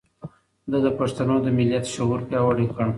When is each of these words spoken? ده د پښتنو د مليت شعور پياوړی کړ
ده 0.71 0.77
د 0.85 0.87
پښتنو 0.99 1.35
د 1.45 1.47
مليت 1.57 1.85
شعور 1.93 2.19
پياوړی 2.29 2.67
کړ 2.75 2.87